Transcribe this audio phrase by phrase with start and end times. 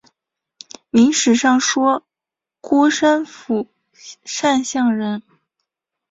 [0.89, 2.03] 明史上说
[2.59, 5.21] 郭山甫善相人。